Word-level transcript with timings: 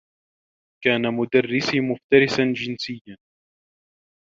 كان 0.83 1.13
مدرّسي 1.13 1.79
مفترسا 1.79 2.53
جنسيّا. 2.55 3.17